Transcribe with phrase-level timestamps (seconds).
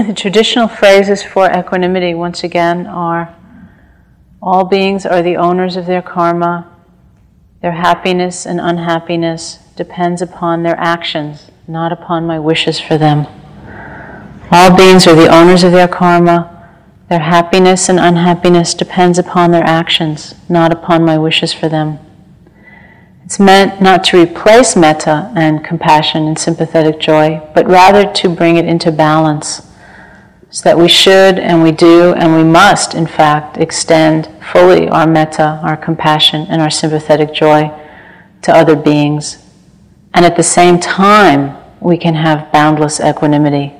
[0.00, 3.34] the traditional phrases for equanimity, once again, are
[4.42, 6.68] all beings are the owners of their karma.
[7.60, 13.26] Their happiness and unhappiness depends upon their actions, not upon my wishes for them.
[14.50, 16.48] All beings are the owners of their karma.
[17.08, 21.98] Their happiness and unhappiness depends upon their actions, not upon my wishes for them.
[23.24, 28.56] It's meant not to replace metta and compassion and sympathetic joy, but rather to bring
[28.56, 29.71] it into balance.
[30.52, 35.06] So that we should and we do and we must, in fact, extend fully our
[35.06, 37.72] metta, our compassion, and our sympathetic joy
[38.42, 39.44] to other beings.
[40.14, 43.74] And at the same time, we can have boundless equanimity,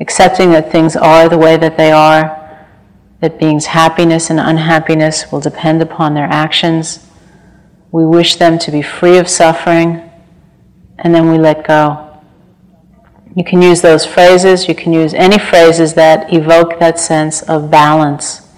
[0.00, 2.66] accepting that things are the way that they are,
[3.20, 7.06] that beings' happiness and unhappiness will depend upon their actions
[7.96, 10.02] we wish them to be free of suffering,
[10.98, 12.05] and then we let go.
[13.36, 17.70] You can use those phrases, you can use any phrases that evoke that sense of
[17.70, 18.48] balance.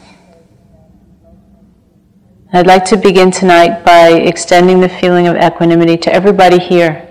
[2.52, 7.08] I'd like to begin tonight by extending the feeling of equanimity to everybody here.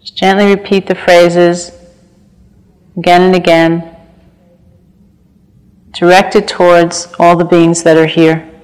[0.00, 1.72] Just gently repeat the phrases
[2.96, 3.96] again and again,
[5.92, 8.55] directed towards all the beings that are here.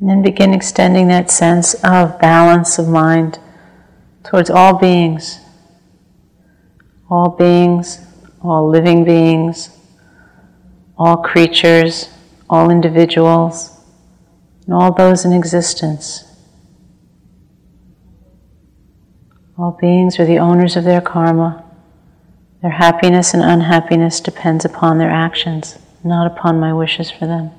[0.00, 3.38] And then begin extending that sense of balance of mind
[4.24, 5.40] towards all beings.
[7.10, 8.00] All beings,
[8.42, 9.76] all living beings,
[10.96, 12.08] all creatures,
[12.48, 13.78] all individuals,
[14.64, 16.24] and all those in existence.
[19.58, 21.64] All beings are the owners of their karma.
[22.62, 27.50] Their happiness and unhappiness depends upon their actions, not upon my wishes for them.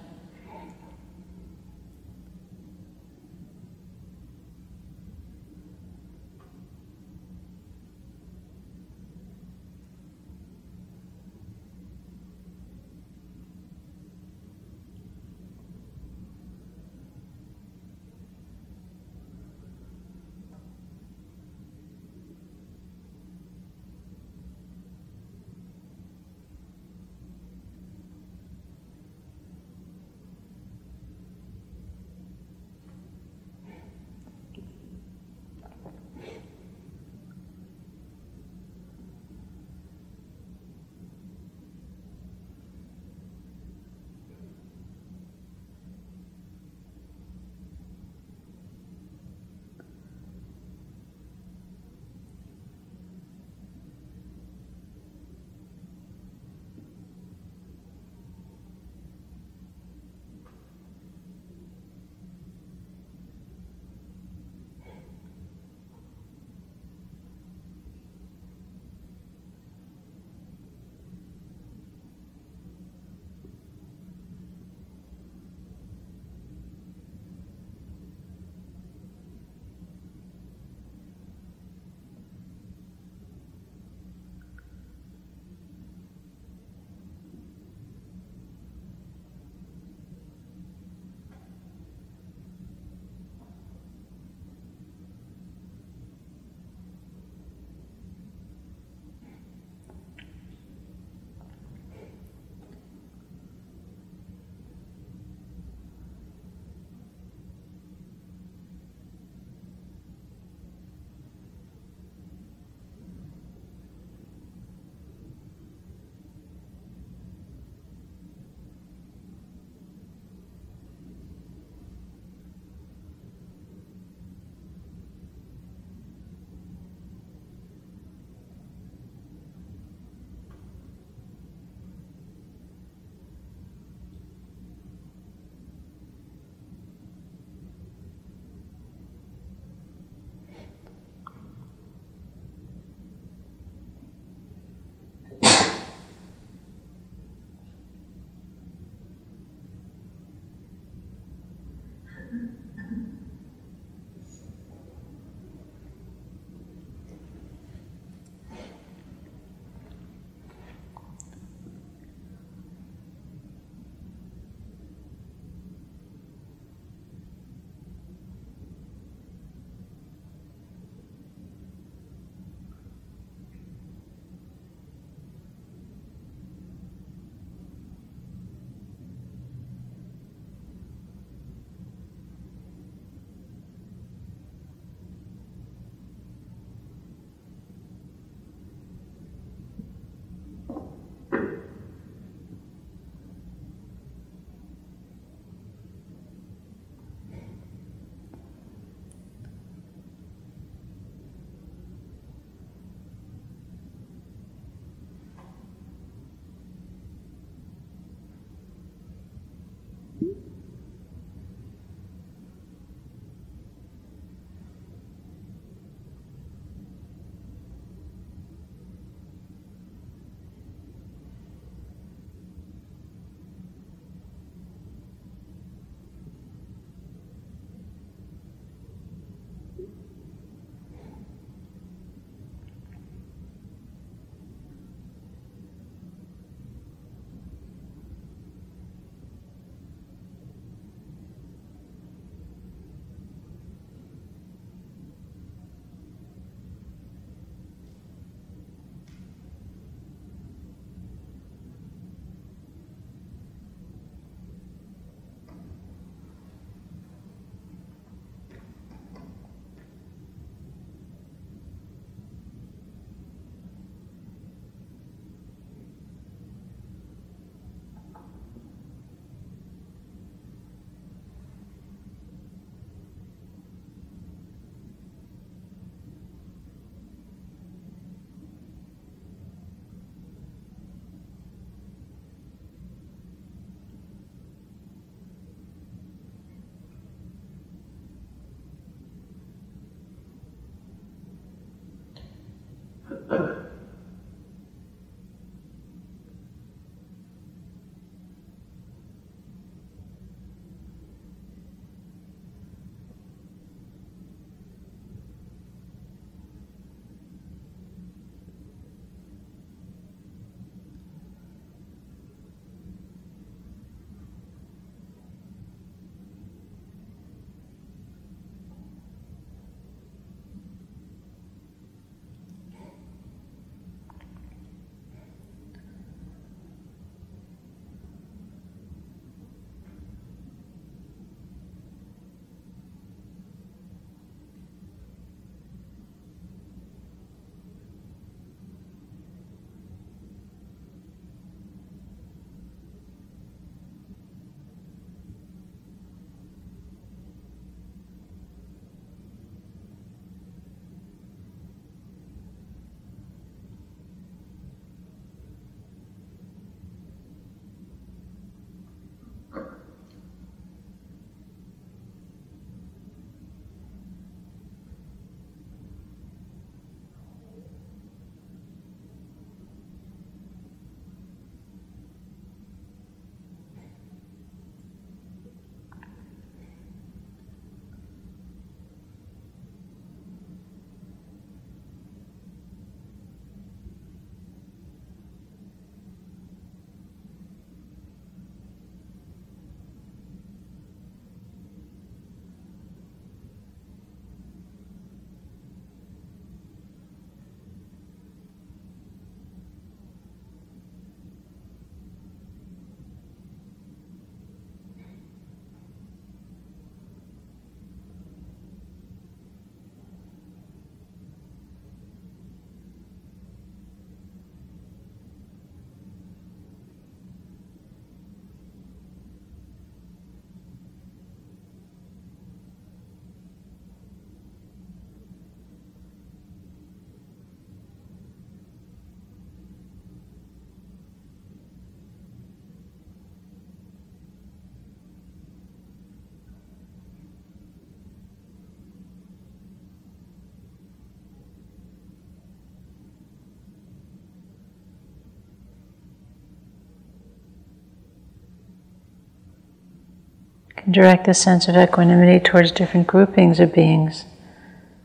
[450.76, 454.26] Can direct the sense of equanimity towards different groupings of beings.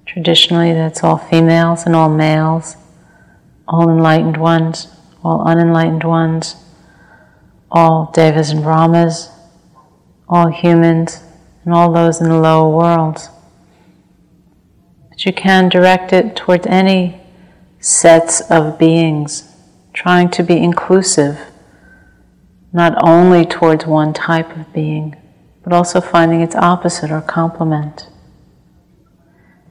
[0.06, 2.76] Traditionally, that's all females and all males,
[3.66, 4.88] all enlightened ones,
[5.25, 6.56] all unenlightened ones,
[7.70, 9.28] all devas and brahmas,
[10.28, 11.23] all humans,
[11.64, 13.28] and all those in the lower worlds.
[15.11, 17.20] But you can direct it towards any
[17.80, 19.52] sets of beings,
[19.92, 21.40] trying to be inclusive,
[22.73, 25.16] not only towards one type of being,
[25.66, 28.08] but also finding its opposite or complement.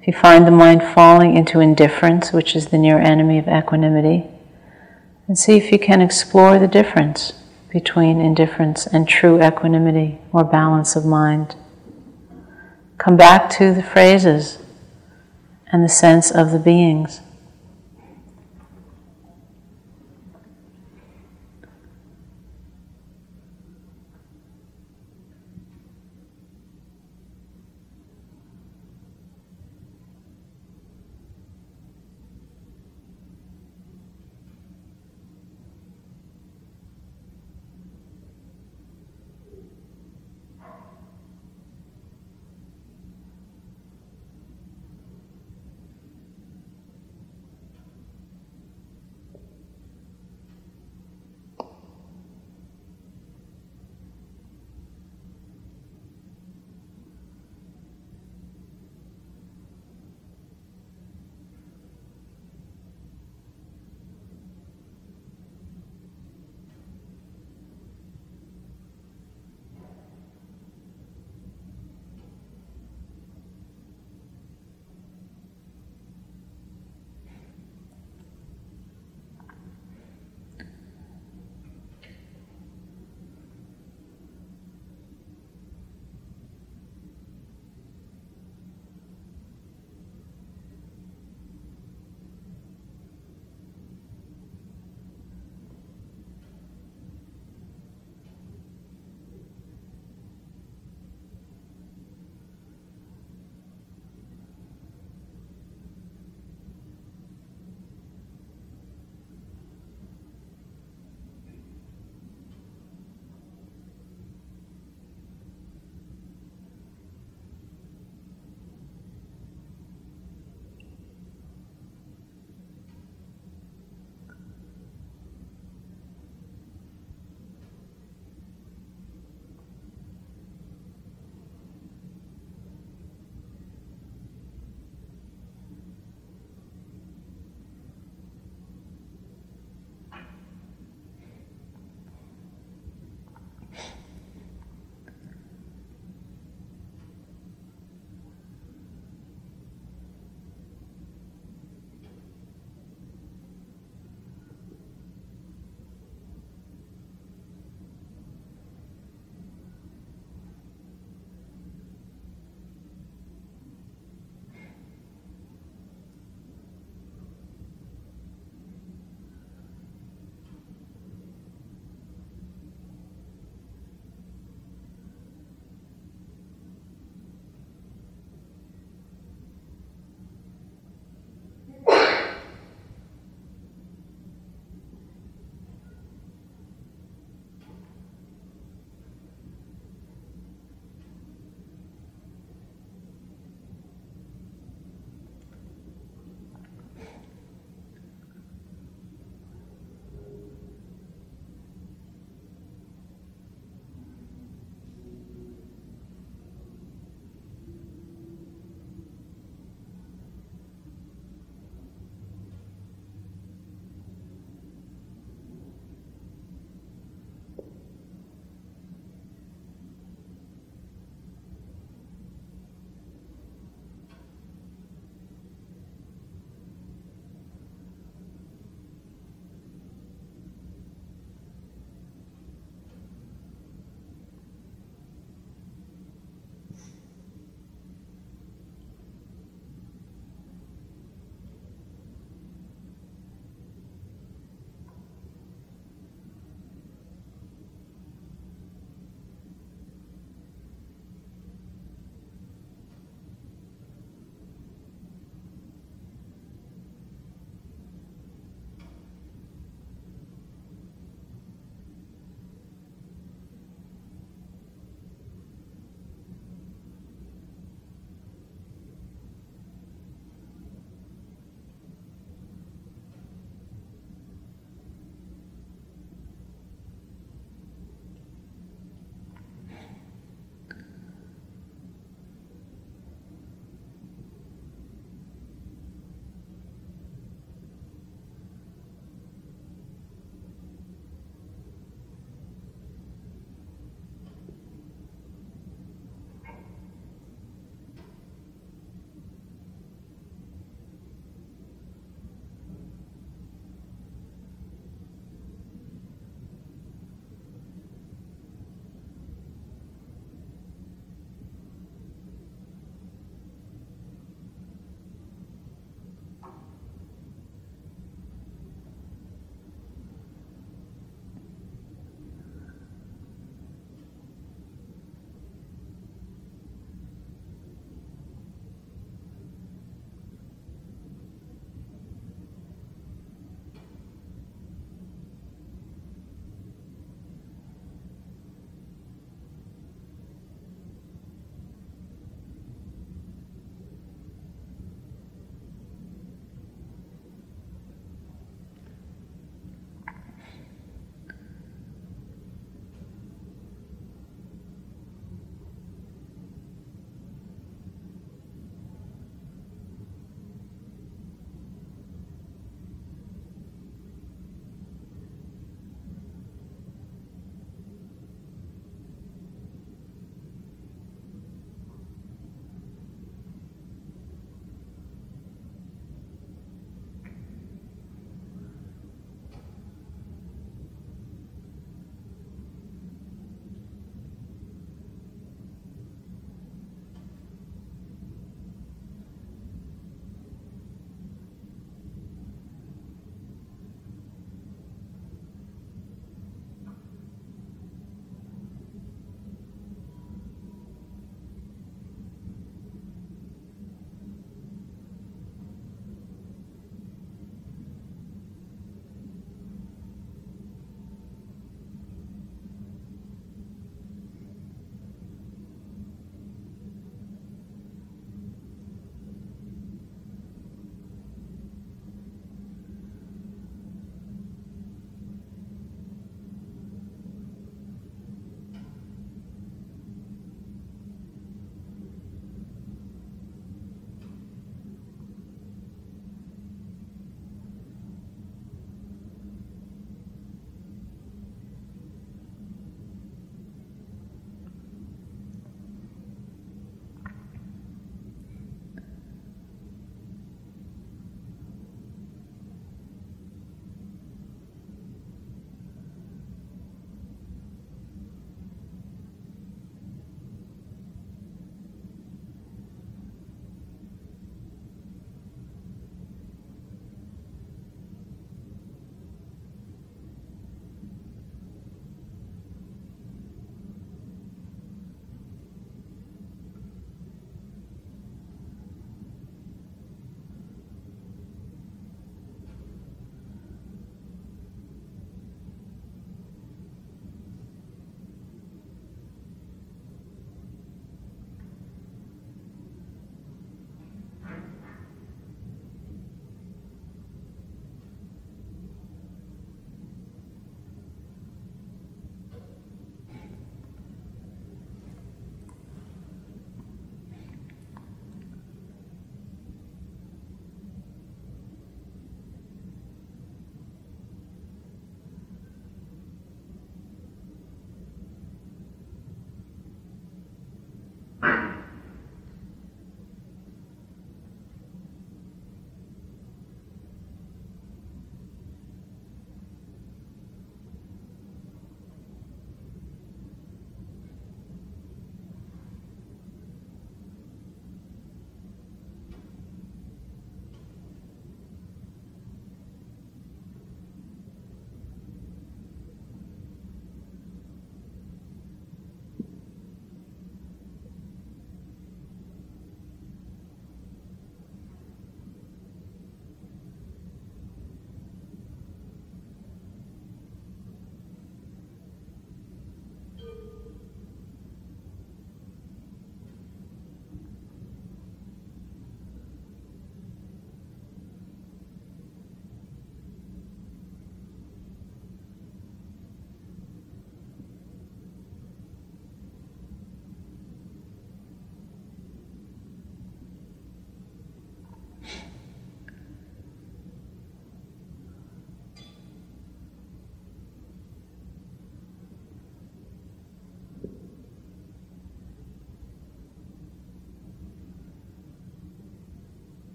[0.00, 4.28] If you find the mind falling into indifference, which is the near enemy of equanimity,
[5.26, 7.32] and see if you can explore the difference
[7.72, 11.56] between indifference and true equanimity or balance of mind.
[12.96, 14.58] Come back to the phrases
[15.72, 17.20] and the sense of the beings.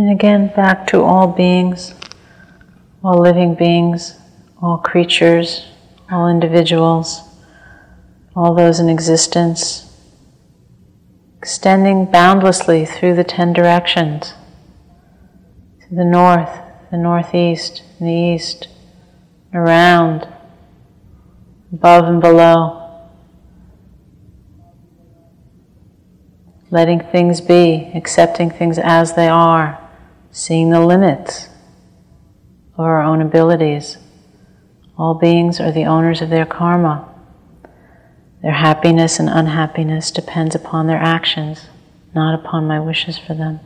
[0.00, 1.92] And again, back to all beings,
[3.04, 4.14] all living beings,
[4.62, 5.66] all creatures,
[6.10, 7.20] all individuals,
[8.34, 9.94] all those in existence,
[11.36, 14.32] extending boundlessly through the ten directions
[15.82, 16.48] to the north,
[16.90, 18.68] the northeast, and the east,
[19.52, 20.26] around,
[21.74, 23.02] above and below.
[26.70, 29.79] Letting things be, accepting things as they are,
[30.30, 31.48] seeing the limits
[32.74, 33.98] of our own abilities.
[34.96, 37.08] All beings are the owners of their karma.
[38.42, 41.66] Their happiness and unhappiness depends upon their actions,
[42.14, 43.60] not upon my wishes for them.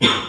[0.00, 0.08] you